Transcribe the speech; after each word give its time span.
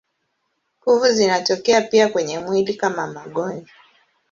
Kuvu 0.79 1.07
zinatokea 1.11 1.81
pia 1.81 2.09
kwenye 2.09 2.39
mwili 2.39 2.73
kama 2.73 3.07
magonjwa. 3.07 3.69